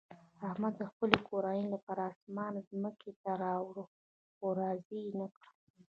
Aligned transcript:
احمد 0.49 0.73
د 0.77 0.83
خپلې 0.91 1.17
کورنۍ 1.29 1.63
لپاره 1.73 2.03
اسمان 2.13 2.53
ځمکې 2.69 3.11
ته 3.21 3.31
راوړ، 3.43 3.75
خو 4.35 4.45
راضي 4.59 4.99
یې 5.05 5.11
نه 5.19 5.27
کړه. 5.35 5.49